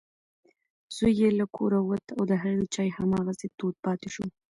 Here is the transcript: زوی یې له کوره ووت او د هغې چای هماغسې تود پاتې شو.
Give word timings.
زوی 0.95 1.13
یې 1.21 1.29
له 1.39 1.45
کوره 1.55 1.79
ووت 1.81 2.05
او 2.17 2.21
د 2.31 2.33
هغې 2.41 2.55
چای 2.75 2.89
هماغسې 2.97 3.47
تود 3.57 3.75
پاتې 3.85 4.07
شو. 4.13 4.25